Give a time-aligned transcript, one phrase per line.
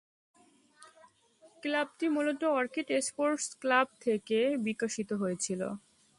[1.63, 5.61] ক্লাবটি মূলত orchid sports club থেকে বিকশিত হয়েছিল।